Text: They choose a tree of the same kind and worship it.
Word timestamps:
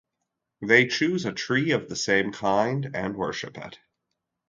They 0.63 0.87
choose 0.87 1.25
a 1.25 1.31
tree 1.31 1.69
of 1.73 1.87
the 1.87 1.95
same 1.95 2.31
kind 2.31 2.89
and 2.95 3.15
worship 3.15 3.55
it. 3.59 3.77